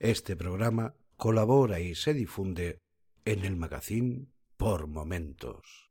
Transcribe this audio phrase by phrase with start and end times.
[0.00, 2.78] Este programa colabora y se difunde
[3.24, 5.87] en el magazine por momentos.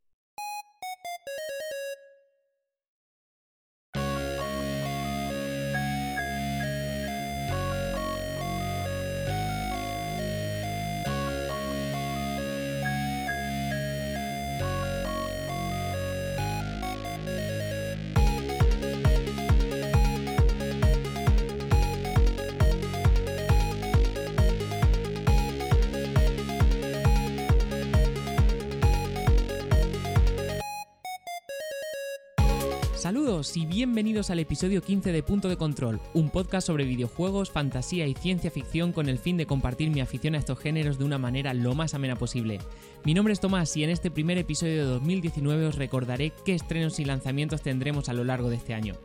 [33.37, 38.07] Saludos y bienvenidos al episodio 15 de Punto de Control, un podcast sobre videojuegos, fantasía
[38.07, 41.19] y ciencia ficción con el fin de compartir mi afición a estos géneros de una
[41.19, 42.57] manera lo más amena posible.
[43.03, 46.99] Mi nombre es Tomás y en este primer episodio de 2019 os recordaré qué estrenos
[46.99, 48.95] y lanzamientos tendremos a lo largo de este año.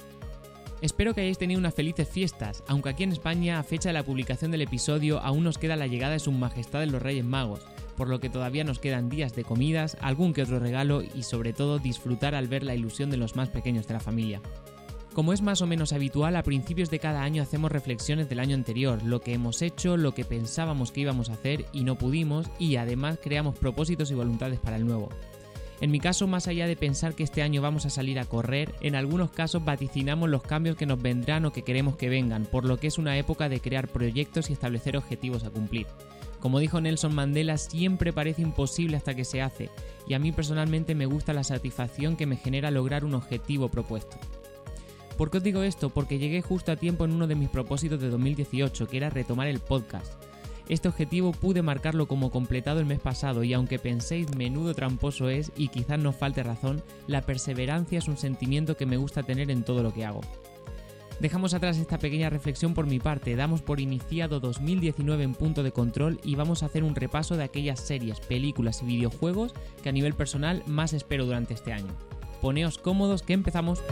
[0.80, 4.02] Espero que hayáis tenido unas felices fiestas, aunque aquí en España, a fecha de la
[4.02, 7.60] publicación del episodio, aún nos queda la llegada de Su Majestad de los Reyes Magos,
[7.96, 11.52] por lo que todavía nos quedan días de comidas, algún que otro regalo y sobre
[11.52, 14.40] todo disfrutar al ver la ilusión de los más pequeños de la familia.
[15.14, 18.54] Como es más o menos habitual, a principios de cada año hacemos reflexiones del año
[18.54, 22.46] anterior, lo que hemos hecho, lo que pensábamos que íbamos a hacer y no pudimos,
[22.58, 25.10] y además creamos propósitos y voluntades para el nuevo.
[25.82, 28.72] En mi caso, más allá de pensar que este año vamos a salir a correr,
[28.80, 32.64] en algunos casos vaticinamos los cambios que nos vendrán o que queremos que vengan, por
[32.64, 35.88] lo que es una época de crear proyectos y establecer objetivos a cumplir.
[36.42, 39.70] Como dijo Nelson Mandela, siempre parece imposible hasta que se hace,
[40.08, 44.16] y a mí personalmente me gusta la satisfacción que me genera lograr un objetivo propuesto.
[45.16, 45.90] ¿Por qué os digo esto?
[45.90, 49.46] Porque llegué justo a tiempo en uno de mis propósitos de 2018, que era retomar
[49.46, 50.14] el podcast.
[50.68, 55.52] Este objetivo pude marcarlo como completado el mes pasado y aunque penséis menudo tramposo es
[55.56, 59.62] y quizás nos falte razón, la perseverancia es un sentimiento que me gusta tener en
[59.62, 60.22] todo lo que hago.
[61.20, 65.72] Dejamos atrás esta pequeña reflexión por mi parte, damos por iniciado 2019 en punto de
[65.72, 69.92] control y vamos a hacer un repaso de aquellas series, películas y videojuegos que a
[69.92, 71.92] nivel personal más espero durante este año.
[72.40, 73.82] Poneos cómodos que empezamos.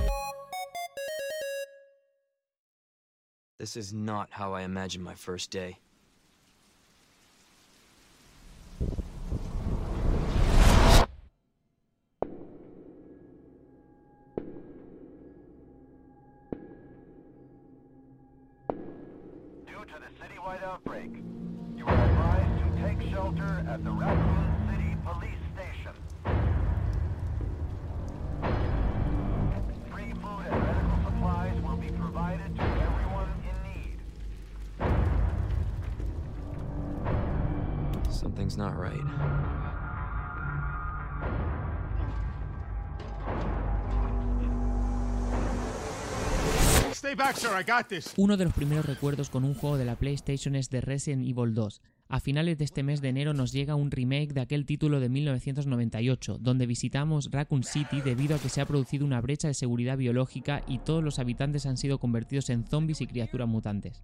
[48.19, 51.55] Uno de los primeros recuerdos con un juego de la PlayStation es de Resident Evil
[51.55, 51.81] 2.
[52.09, 55.09] A finales de este mes de enero nos llega un remake de aquel título de
[55.09, 59.97] 1998, donde visitamos Raccoon City debido a que se ha producido una brecha de seguridad
[59.97, 64.03] biológica y todos los habitantes han sido convertidos en zombies y criaturas mutantes.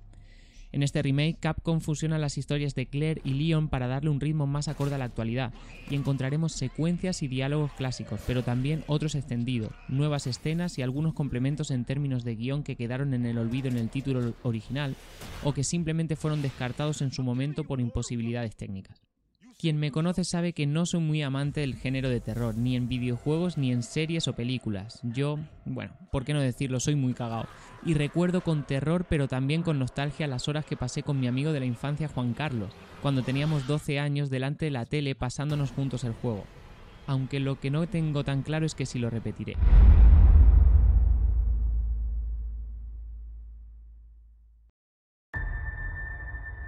[0.72, 4.47] En este remake, Capcom fusiona las historias de Claire y Leon para darle un ritmo
[4.47, 5.53] más acorde a la actualidad,
[5.88, 11.71] y encontraremos secuencias y diálogos clásicos, pero también otros extendidos, nuevas escenas y algunos complementos
[11.71, 14.97] en términos de guion que quedaron en el olvido en el título original,
[15.44, 19.06] o que simplemente fueron descartados en su momento por imposibilidades técnicas.
[19.59, 22.89] Quien me conoce sabe que no soy muy amante del género de terror, ni en
[22.89, 25.00] videojuegos ni en series o películas.
[25.03, 26.78] Yo, bueno, ¿por qué no decirlo?
[26.78, 27.47] Soy muy cagao.
[27.83, 31.53] Y recuerdo con terror pero también con nostalgia las horas que pasé con mi amigo
[31.53, 36.05] de la infancia Juan Carlos, cuando teníamos 12 años delante de la tele pasándonos juntos
[36.05, 36.44] el juego.
[37.06, 39.56] Aunque lo que no tengo tan claro es que si lo repetiré.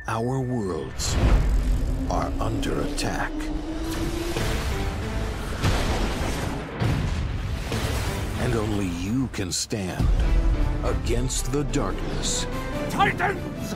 [0.07, 1.15] Our worlds
[2.11, 3.33] are under attack.
[8.41, 10.07] And only you can stand
[10.85, 12.47] against the darkness.
[12.91, 13.75] Titans,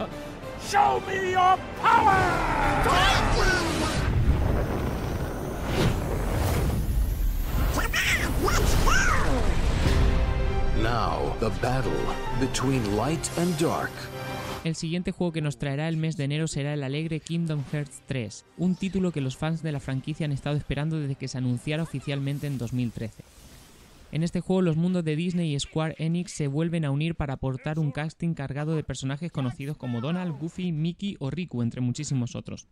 [0.61, 2.83] show me your power!
[10.83, 11.93] Now, the battle
[12.41, 13.91] between light and dark.
[14.65, 18.01] El siguiente juego que nos traerá el mes de enero será el alegre Kingdom Hearts
[18.07, 21.39] 3, un título que los fans de la franquicia han estado esperando desde que se
[21.39, 23.25] anunciara oficialmente en 2013.
[24.13, 27.35] En este juego los mundos de Disney y Square Enix se vuelven a unir para
[27.35, 32.37] aportar un casting cargado de personajes conocidos como Donald, Goofy, Mickey o Riku, entre muchísimos
[32.37, 32.69] otros.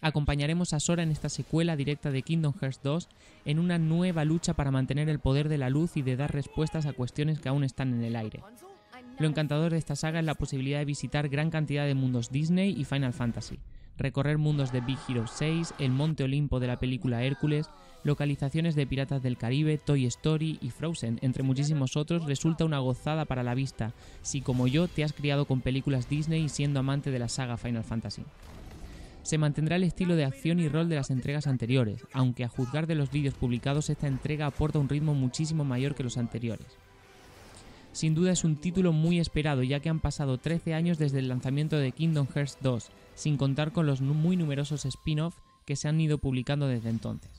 [0.00, 3.08] Acompañaremos a Sora en esta secuela directa de Kingdom Hearts 2
[3.44, 6.86] en una nueva lucha para mantener el poder de la luz y de dar respuestas
[6.86, 8.42] a cuestiones que aún están en el aire.
[9.18, 12.72] Lo encantador de esta saga es la posibilidad de visitar gran cantidad de mundos Disney
[12.78, 13.58] y Final Fantasy,
[13.96, 17.68] recorrer mundos de Big Hero 6, el Monte Olimpo de la película Hércules,
[18.04, 23.24] localizaciones de Piratas del Caribe, Toy Story y Frozen, entre muchísimos otros, resulta una gozada
[23.24, 23.92] para la vista,
[24.22, 27.56] si como yo te has criado con películas Disney y siendo amante de la saga
[27.56, 28.22] Final Fantasy.
[29.24, 32.86] Se mantendrá el estilo de acción y rol de las entregas anteriores, aunque a juzgar
[32.86, 36.78] de los vídeos publicados esta entrega aporta un ritmo muchísimo mayor que los anteriores.
[37.92, 41.28] Sin duda es un título muy esperado ya que han pasado 13 años desde el
[41.28, 46.00] lanzamiento de Kingdom Hearts 2, sin contar con los muy numerosos spin-off que se han
[46.00, 47.37] ido publicando desde entonces.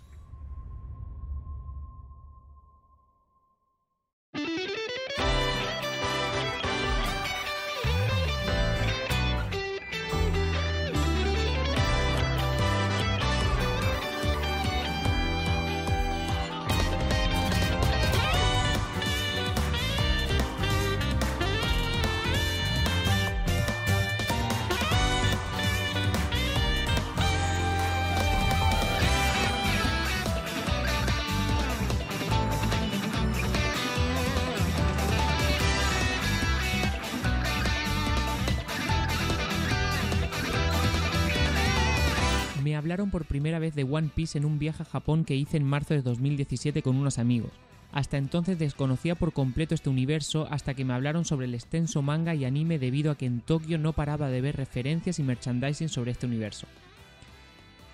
[42.90, 45.64] Hablaron por primera vez de One Piece en un viaje a Japón que hice en
[45.64, 47.52] marzo de 2017 con unos amigos.
[47.92, 52.34] Hasta entonces desconocía por completo este universo hasta que me hablaron sobre el extenso manga
[52.34, 56.10] y anime debido a que en Tokio no paraba de ver referencias y merchandising sobre
[56.10, 56.66] este universo.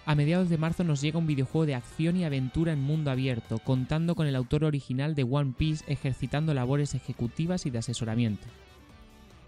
[0.05, 3.59] A mediados de marzo nos llega un videojuego de acción y aventura en mundo abierto,
[3.59, 8.47] contando con el autor original de One Piece ejercitando labores ejecutivas y de asesoramiento.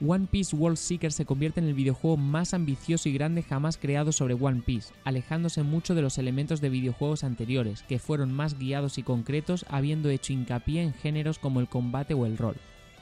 [0.06, 4.12] One Piece World Seeker se convierte en el videojuego más ambicioso y grande jamás creado
[4.12, 9.00] sobre One Piece, alejándose mucho de los elementos de videojuegos anteriores, que fueron más guiados
[9.00, 12.58] y concretos, habiendo hecho hincapié en géneros como el combate o el rol.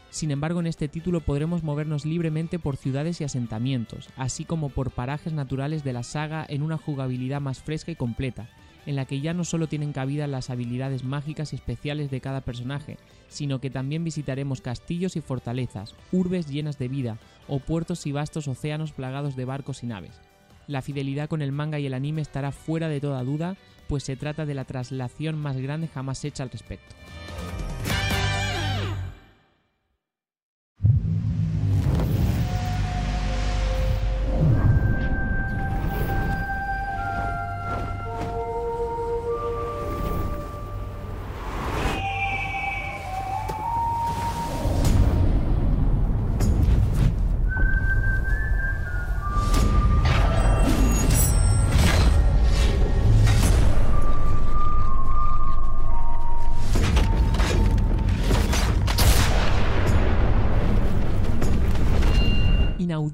[0.10, 4.92] Sin embargo, en este título podremos movernos libremente por ciudades y asentamientos, así como por
[4.92, 8.48] parajes naturales de la saga en una jugabilidad más fresca y completa,
[8.86, 12.42] en la que ya no solo tienen cabida las habilidades mágicas y especiales de cada
[12.42, 12.98] personaje,
[13.28, 17.18] sino que también visitaremos castillos y fortalezas, urbes llenas de vida,
[17.48, 20.20] o puertos y vastos océanos plagados de barcos y naves.
[20.68, 23.56] La fidelidad con el manga y el anime estará fuera de toda duda,
[23.88, 26.96] pues se trata de la traslación más grande jamás hecha al respecto.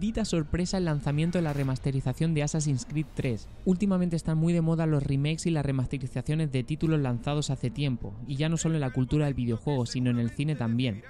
[0.01, 3.47] Inaudita sorpresa el lanzamiento de la remasterización de Assassin's Creed 3.
[3.65, 8.11] Últimamente están muy de moda los remakes y las remasterizaciones de títulos lanzados hace tiempo,
[8.25, 11.03] y ya no solo en la cultura del videojuego, sino en el cine también.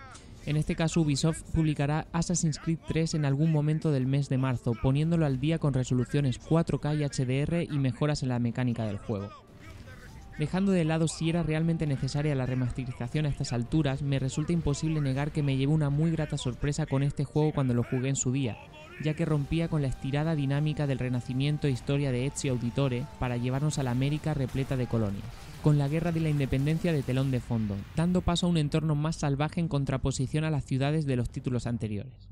[0.45, 4.73] En este caso Ubisoft publicará Assassin's Creed 3 en algún momento del mes de marzo,
[4.83, 9.29] poniéndolo al día con resoluciones 4K y HDR y mejoras en la mecánica del juego.
[10.37, 14.99] Dejando de lado si era realmente necesaria la remasterización a estas alturas, me resulta imposible
[14.99, 18.15] negar que me llevé una muy grata sorpresa con este juego cuando lo jugué en
[18.15, 18.57] su día,
[19.03, 23.37] ya que rompía con la estirada dinámica del renacimiento e historia de Ezio Auditore para
[23.37, 25.23] llevarnos a la América repleta de colonias,
[25.61, 28.95] con la guerra de la independencia de telón de fondo, dando paso a un entorno
[28.95, 32.30] más salvaje en contraposición a las ciudades de los títulos anteriores.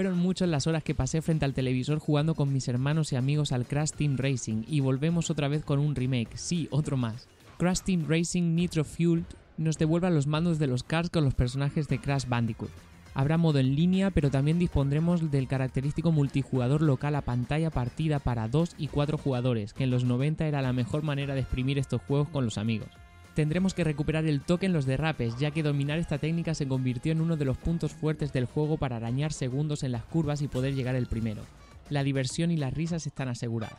[0.00, 3.52] Fueron muchas las horas que pasé frente al televisor jugando con mis hermanos y amigos
[3.52, 7.28] al Crash Team Racing y volvemos otra vez con un remake, sí, otro más.
[7.58, 9.26] Crash Team Racing Nitro Fueled
[9.58, 12.70] nos devuelve a los mandos de los cars con los personajes de Crash Bandicoot.
[13.12, 18.48] Habrá modo en línea, pero también dispondremos del característico multijugador local a pantalla partida para
[18.48, 22.00] 2 y 4 jugadores, que en los 90 era la mejor manera de exprimir estos
[22.00, 22.88] juegos con los amigos.
[23.34, 27.12] Tendremos que recuperar el toque en los derrapes, ya que dominar esta técnica se convirtió
[27.12, 30.48] en uno de los puntos fuertes del juego para arañar segundos en las curvas y
[30.48, 31.42] poder llegar el primero.
[31.90, 33.78] La diversión y las risas están aseguradas.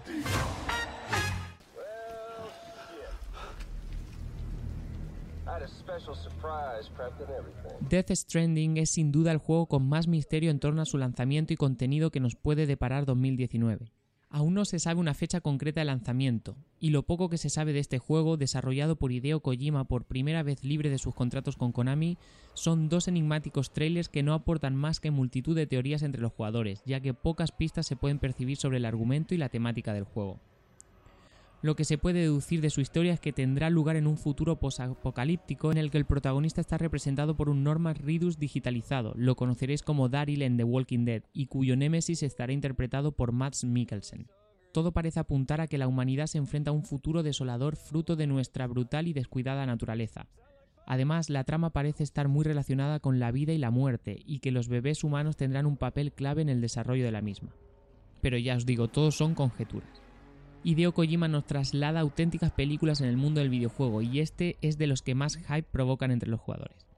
[7.89, 11.53] Death Stranding es sin duda el juego con más misterio en torno a su lanzamiento
[11.53, 13.91] y contenido que nos puede deparar 2019.
[14.33, 17.73] Aún no se sabe una fecha concreta de lanzamiento, y lo poco que se sabe
[17.73, 21.73] de este juego, desarrollado por Hideo Kojima por primera vez libre de sus contratos con
[21.73, 22.17] Konami,
[22.53, 26.81] son dos enigmáticos trailers que no aportan más que multitud de teorías entre los jugadores,
[26.85, 30.39] ya que pocas pistas se pueden percibir sobre el argumento y la temática del juego.
[31.63, 34.59] Lo que se puede deducir de su historia es que tendrá lugar en un futuro
[34.59, 39.83] posapocalíptico en el que el protagonista está representado por un Norman Reedus digitalizado, lo conoceréis
[39.83, 44.27] como Daryl en The Walking Dead, y cuyo némesis estará interpretado por Mads Mikkelsen.
[44.73, 48.25] Todo parece apuntar a que la humanidad se enfrenta a un futuro desolador fruto de
[48.25, 50.29] nuestra brutal y descuidada naturaleza.
[50.87, 54.49] Además, la trama parece estar muy relacionada con la vida y la muerte, y que
[54.49, 57.53] los bebés humanos tendrán un papel clave en el desarrollo de la misma.
[58.19, 60.01] Pero ya os digo, todos son conjeturas.
[60.63, 64.87] Hideo Kojima nos traslada auténticas películas en el mundo del videojuego y este es de
[64.87, 66.90] los que más hype provocan entre los jugadores.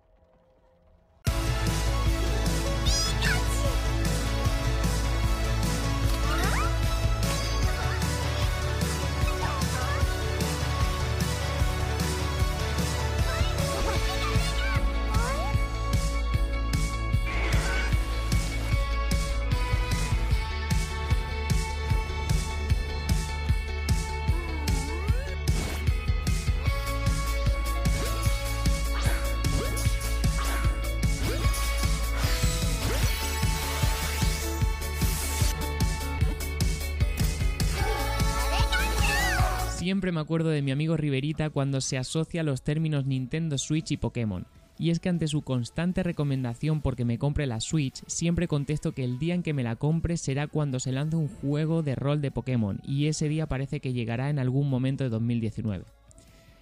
[39.83, 43.97] Siempre me acuerdo de mi amigo Riverita cuando se asocia los términos Nintendo Switch y
[43.97, 44.45] Pokémon.
[44.79, 49.03] Y es que ante su constante recomendación porque me compre la Switch, siempre contesto que
[49.03, 52.21] el día en que me la compre será cuando se lance un juego de rol
[52.21, 55.83] de Pokémon, y ese día parece que llegará en algún momento de 2019.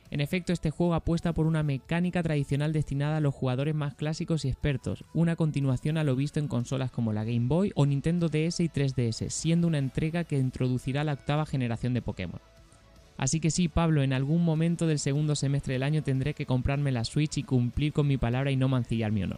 [0.10, 4.46] En efecto, este juego apuesta por una mecánica tradicional destinada a los jugadores más clásicos
[4.46, 8.30] y expertos, una continuación a lo visto en consolas como la Game Boy o Nintendo
[8.30, 12.42] DS y 3DS, siendo una entrega que introducirá la octava generación de Pokémon.
[13.22, 16.92] Así que sí, Pablo, en algún momento del segundo semestre del año tendré que comprarme
[16.92, 19.38] la Switch y cumplir con mi palabra y no mancillar mi honor.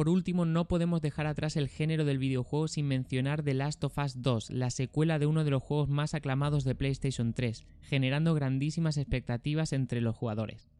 [0.00, 3.98] Por último, no podemos dejar atrás el género del videojuego sin mencionar The Last of
[3.98, 8.32] Us 2, la secuela de uno de los juegos más aclamados de PlayStation 3, generando
[8.32, 10.70] grandísimas expectativas entre los jugadores.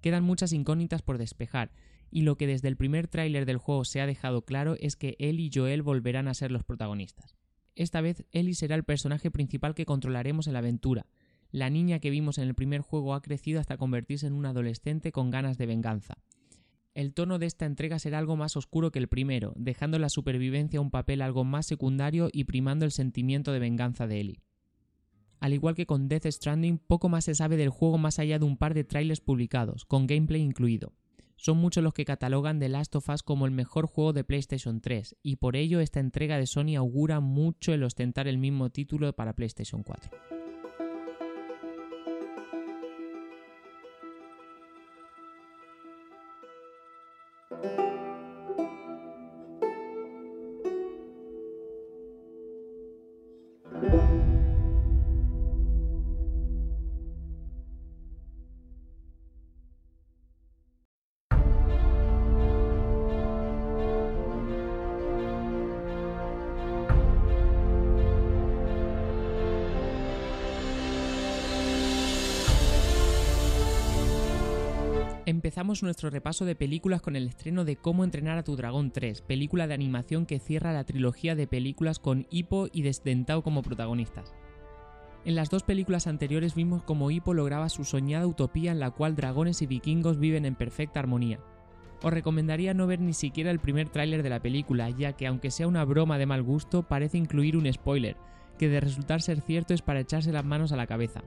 [0.00, 1.72] Quedan muchas incógnitas por despejar,
[2.12, 5.16] y lo que desde el primer tráiler del juego se ha dejado claro es que
[5.18, 7.34] Ellie y Joel volverán a ser los protagonistas.
[7.74, 11.06] Esta vez Ellie será el personaje principal que controlaremos en la aventura.
[11.50, 15.10] La niña que vimos en el primer juego ha crecido hasta convertirse en una adolescente
[15.10, 16.18] con ganas de venganza.
[16.98, 20.80] El tono de esta entrega será algo más oscuro que el primero, dejando la supervivencia
[20.80, 24.42] un papel algo más secundario y primando el sentimiento de venganza de Ellie.
[25.38, 28.46] Al igual que con Death Stranding, poco más se sabe del juego más allá de
[28.46, 30.92] un par de trailers publicados, con gameplay incluido.
[31.36, 34.80] Son muchos los que catalogan The Last of Us como el mejor juego de PlayStation
[34.80, 39.12] 3, y por ello esta entrega de Sony augura mucho el ostentar el mismo título
[39.12, 40.37] para PlayStation 4.
[75.58, 79.22] Empezamos nuestro repaso de películas con el estreno de Cómo entrenar a tu dragón 3,
[79.22, 84.36] película de animación que cierra la trilogía de películas con Hippo y Desdentado como protagonistas.
[85.24, 89.16] En las dos películas anteriores vimos cómo Hippo lograba su soñada utopía en la cual
[89.16, 91.40] dragones y vikingos viven en perfecta armonía.
[92.04, 95.50] Os recomendaría no ver ni siquiera el primer tráiler de la película, ya que aunque
[95.50, 98.16] sea una broma de mal gusto, parece incluir un spoiler,
[98.60, 101.24] que de resultar ser cierto es para echarse las manos a la cabeza.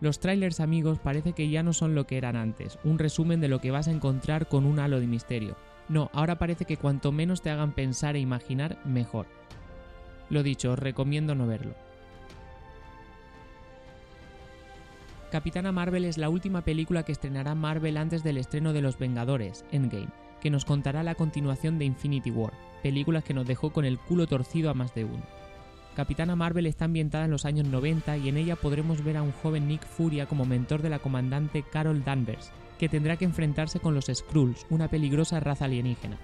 [0.00, 3.48] Los trailers amigos parece que ya no son lo que eran antes, un resumen de
[3.48, 5.56] lo que vas a encontrar con un halo de misterio.
[5.88, 9.26] No, ahora parece que cuanto menos te hagan pensar e imaginar, mejor.
[10.30, 11.74] Lo dicho, os recomiendo no verlo.
[15.30, 19.64] Capitana Marvel es la última película que estrenará Marvel antes del estreno de Los Vengadores,
[19.72, 20.08] Endgame,
[20.40, 24.26] que nos contará la continuación de Infinity War, películas que nos dejó con el culo
[24.26, 25.43] torcido a más de uno.
[25.94, 29.30] Capitana Marvel está ambientada en los años 90 y en ella podremos ver a un
[29.30, 33.94] joven Nick Furia como mentor de la comandante Carol Danvers, que tendrá que enfrentarse con
[33.94, 36.18] los Skrulls, una peligrosa raza alienígena.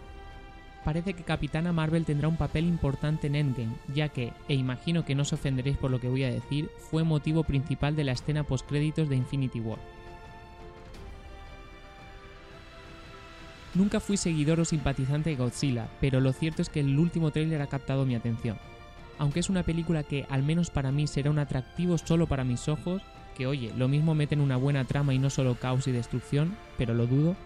[0.84, 5.14] Parece que Capitana Marvel tendrá un papel importante en Endgame, ya que, e imagino que
[5.14, 8.42] no os ofenderéis por lo que voy a decir, fue motivo principal de la escena
[8.42, 9.78] postcréditos de Infinity War.
[13.74, 17.62] Nunca fui seguidor o simpatizante de Godzilla, pero lo cierto es que el último tráiler
[17.62, 18.58] ha captado mi atención.
[19.20, 22.68] Aunque es una película que, al menos para mí, será un atractivo solo para mis
[22.68, 23.02] ojos,
[23.36, 26.94] que oye, lo mismo meten una buena trama y no solo caos y destrucción, pero
[26.94, 27.36] lo dudo,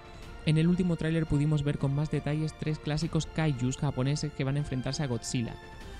[0.46, 4.54] en el último tráiler pudimos ver con más detalles tres clásicos kaijus japoneses que van
[4.54, 5.56] a enfrentarse a Godzilla,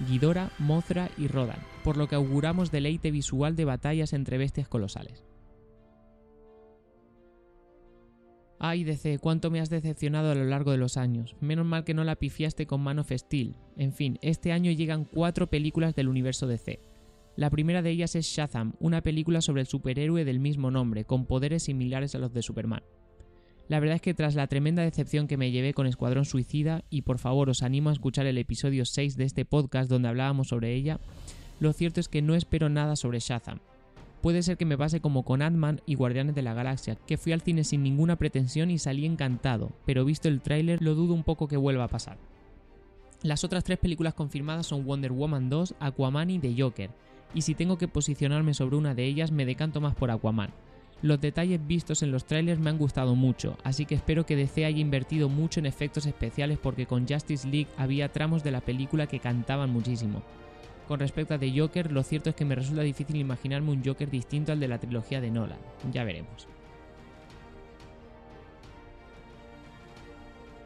[0.09, 5.25] Ghidorah, Mothra y Rodan, por lo que auguramos deleite visual de batallas entre bestias colosales.
[8.59, 11.37] Ay, DC, cuánto me has decepcionado a lo largo de los años.
[11.41, 13.55] Menos mal que no la pifiaste con Man of Steel.
[13.77, 16.81] En fin, este año llegan cuatro películas del universo DC.
[17.37, 21.27] La primera de ellas es Shazam, una película sobre el superhéroe del mismo nombre, con
[21.27, 22.83] poderes similares a los de Superman.
[23.69, 27.03] La verdad es que tras la tremenda decepción que me llevé con Escuadrón Suicida, y
[27.03, 30.75] por favor os animo a escuchar el episodio 6 de este podcast donde hablábamos sobre
[30.75, 31.01] ella,
[31.59, 33.61] lo cierto es que no espero nada sobre Shazam.
[34.25, 37.33] Puede ser que me pase como con Ant-Man y Guardianes de la Galaxia, que fui
[37.33, 41.25] al cine sin ninguna pretensión y salí encantado, pero visto el tráiler lo dudo un
[41.25, 42.17] poco que vuelva a pasar.
[43.23, 46.89] Las otras tres películas confirmadas son Wonder Woman 2, Aquaman y The Joker,
[47.35, 50.55] y si tengo que posicionarme sobre una de ellas me decanto más por Aquaman,
[51.03, 54.65] los detalles vistos en los trailers me han gustado mucho, así que espero que DC
[54.65, 59.07] haya invertido mucho en efectos especiales porque con Justice League había tramos de la película
[59.07, 60.23] que cantaban muchísimo.
[60.89, 64.11] Con respecto a The Joker, lo cierto es que me resulta difícil imaginarme un Joker
[64.11, 65.59] distinto al de la trilogía de Nolan,
[65.93, 66.47] ya veremos.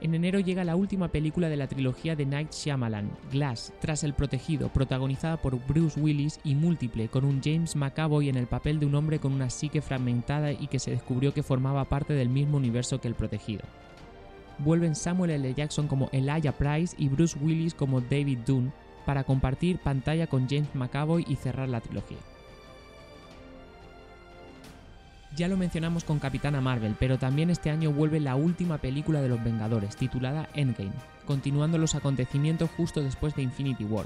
[0.01, 4.15] En enero llega la última película de la trilogía de Night Shyamalan, Glass, tras El
[4.15, 8.87] Protegido, protagonizada por Bruce Willis y múltiple, con un James McAvoy en el papel de
[8.87, 12.59] un hombre con una psique fragmentada y que se descubrió que formaba parte del mismo
[12.59, 13.63] universo que El Protegido.
[14.59, 15.55] Vuelven Samuel L.
[15.55, 18.73] Jackson como Elijah Price y Bruce Willis como David Dunn
[19.09, 22.19] para compartir pantalla con James McAvoy y cerrar la trilogía.
[25.35, 29.31] Ya lo mencionamos con Capitana Marvel, pero también este año vuelve la última película de
[29.31, 30.93] los Vengadores, titulada Endgame,
[31.27, 34.05] continuando los acontecimientos justo después de Infinity War,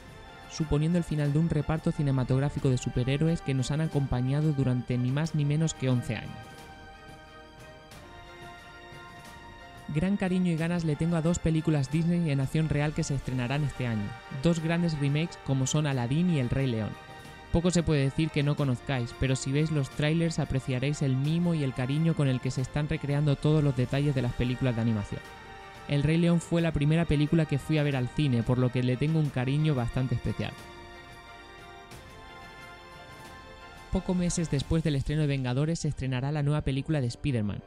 [0.53, 5.11] suponiendo el final de un reparto cinematográfico de superhéroes que nos han acompañado durante ni
[5.11, 6.39] más ni menos que 11 años.
[9.95, 13.15] Gran cariño y ganas le tengo a dos películas Disney en acción real que se
[13.15, 14.09] estrenarán este año,
[14.43, 16.91] dos grandes remakes como son Aladdin y El Rey León.
[17.53, 21.53] Poco se puede decir que no conozcáis, pero si veis los trailers apreciaréis el mimo
[21.53, 24.75] y el cariño con el que se están recreando todos los detalles de las películas
[24.77, 25.21] de animación.
[25.89, 28.71] El Rey León fue la primera película que fui a ver al cine, por lo
[28.73, 30.53] que le tengo un cariño bastante especial.
[33.91, 37.61] Pocos meses después del estreno de Vengadores se estrenará la nueva película de Spider-Man.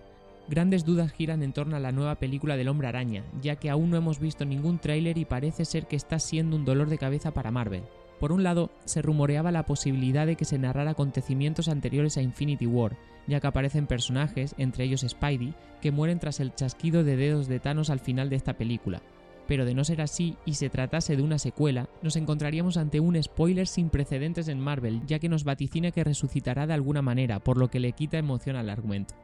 [0.48, 3.90] Grandes dudas giran en torno a la nueva película del Hombre Araña, ya que aún
[3.90, 7.32] no hemos visto ningún tráiler y parece ser que está siendo un dolor de cabeza
[7.32, 7.82] para Marvel.
[8.20, 12.68] Por un lado, se rumoreaba la posibilidad de que se narrara acontecimientos anteriores a Infinity
[12.68, 17.48] War, ya que aparecen personajes, entre ellos Spidey, que mueren tras el chasquido de dedos
[17.48, 19.02] de Thanos al final de esta película.
[19.48, 23.22] Pero de no ser así y se tratase de una secuela, nos encontraríamos ante un
[23.22, 27.58] spoiler sin precedentes en Marvel, ya que nos vaticina que resucitará de alguna manera, por
[27.58, 29.16] lo que le quita emoción al argumento.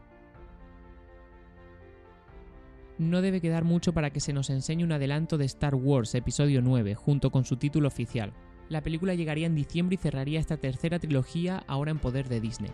[3.01, 6.61] No debe quedar mucho para que se nos enseñe un adelanto de Star Wars Episodio
[6.61, 8.31] 9, junto con su título oficial,
[8.69, 12.69] la película llegaría en diciembre y cerraría esta tercera trilogía ahora en poder de Disney.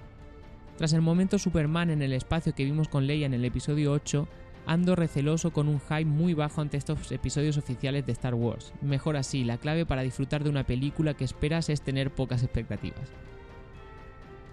[0.76, 4.28] Tras el momento Superman en el espacio que vimos con Leia en el episodio 8,
[4.66, 8.74] ando receloso con un hype muy bajo ante estos episodios oficiales de Star Wars.
[8.82, 13.14] Mejor así, la clave para disfrutar de una película que esperas es tener pocas expectativas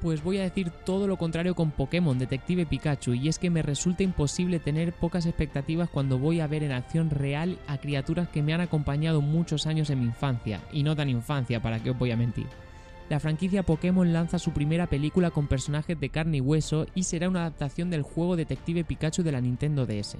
[0.05, 3.63] pues voy a decir todo lo contrario con Pokémon Detective Pikachu, y es que me
[3.63, 8.43] resulta imposible tener pocas expectativas cuando voy a ver en acción real a criaturas que
[8.43, 11.99] me han acompañado muchos años en mi infancia, y no tan infancia, para que os
[11.99, 12.45] voy a mentir.
[13.09, 17.31] La franquicia Pokémon lanza su primera película con personajes de carne y hueso y será
[17.31, 20.19] una adaptación del juego Detective Pikachu de la Nintendo DS.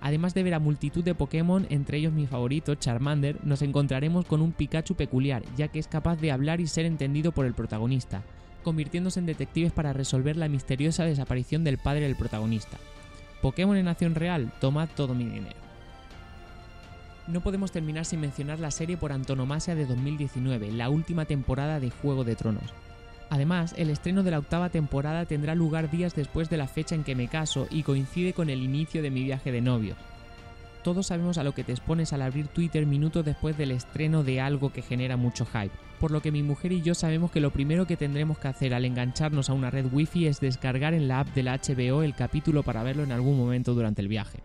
[0.00, 4.40] Además de ver a multitud de Pokémon, entre ellos mi favorito, Charmander, nos encontraremos con
[4.40, 8.22] un Pikachu peculiar, ya que es capaz de hablar y ser entendido por el protagonista,
[8.60, 12.78] convirtiéndose en detectives para resolver la misteriosa desaparición del padre del protagonista.
[13.42, 15.56] Pokémon en acción real, toma todo mi dinero.
[17.26, 21.90] No podemos terminar sin mencionar la serie por antonomasia de 2019, la última temporada de
[21.90, 22.74] Juego de Tronos.
[23.30, 27.04] Además, el estreno de la octava temporada tendrá lugar días después de la fecha en
[27.04, 29.96] que me caso y coincide con el inicio de mi viaje de novios.
[30.82, 34.40] Todos sabemos a lo que te expones al abrir Twitter minutos después del estreno de
[34.40, 37.50] algo que genera mucho hype, por lo que mi mujer y yo sabemos que lo
[37.50, 41.20] primero que tendremos que hacer al engancharnos a una red wifi es descargar en la
[41.20, 44.42] app de la HBO el capítulo para verlo en algún momento durante el viaje.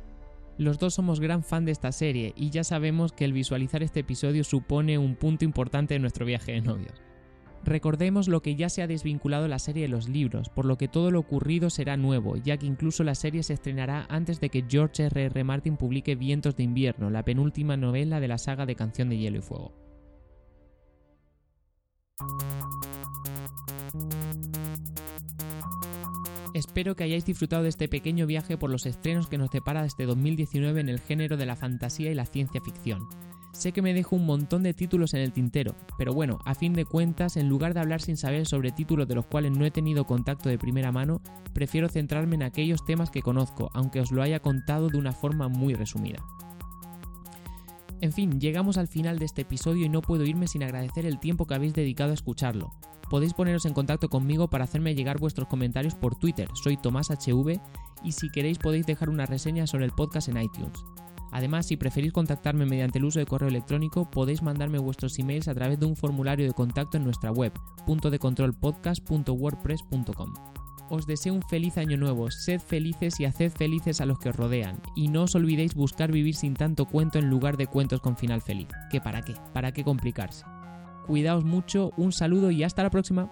[0.58, 4.02] Los dos somos gran fan de esta serie y ya sabemos que el visualizar este
[4.02, 7.05] episodio supone un punto importante en nuestro viaje de novios.
[7.66, 10.88] Recordemos lo que ya se ha desvinculado la serie de los libros, por lo que
[10.88, 14.64] todo lo ocurrido será nuevo, ya que incluso la serie se estrenará antes de que
[14.70, 15.26] George R.R.
[15.26, 15.44] R.
[15.44, 19.40] Martin publique Vientos de invierno, la penúltima novela de la saga de Canción de Hielo
[19.40, 19.74] y Fuego.
[26.54, 30.06] Espero que hayáis disfrutado de este pequeño viaje por los estrenos que nos depara este
[30.06, 33.10] 2019 en el género de la fantasía y la ciencia ficción.
[33.56, 36.74] Sé que me dejo un montón de títulos en el tintero, pero bueno, a fin
[36.74, 39.72] de cuentas, en lugar de hablar sin saber sobre títulos de los cuales no he
[39.72, 41.22] tenido contacto de primera mano,
[41.54, 45.48] prefiero centrarme en aquellos temas que conozco, aunque os lo haya contado de una forma
[45.48, 46.22] muy resumida.
[48.02, 51.22] En fin, llegamos al final de este episodio y no puedo irme sin agradecer el
[51.22, 52.74] tiempo que habéis dedicado a escucharlo.
[53.10, 57.62] Podéis poneros en contacto conmigo para hacerme llegar vuestros comentarios por Twitter, soy TomásHV,
[58.04, 60.84] y si queréis podéis dejar una reseña sobre el podcast en iTunes.
[61.32, 65.54] Además, si preferís contactarme mediante el uso de correo electrónico, podéis mandarme vuestros emails a
[65.54, 67.54] través de un formulario de contacto en nuestra web,
[67.86, 70.34] puntodecontrolpodcast.wordpress.com.
[70.90, 74.36] Os deseo un feliz año nuevo, sed felices y haced felices a los que os
[74.36, 78.18] rodean, y no os olvidéis buscar vivir sin tanto cuento en lugar de cuentos con
[78.18, 78.68] final feliz.
[78.92, 79.34] ¿Que para qué?
[79.54, 80.46] ¿Para qué complicarse?
[81.08, 83.32] Cuidaos mucho, un saludo y hasta la próxima.